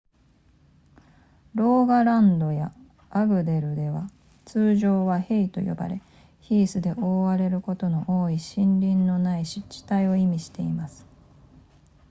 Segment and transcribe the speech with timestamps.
[1.53, 2.73] ローガランドや
[3.11, 4.09] アグデルでは
[4.45, 6.01] 通常はヘイと呼ばれ
[6.39, 11.05] ヒースで覆われることの多い森林のない湿地帯を意味しています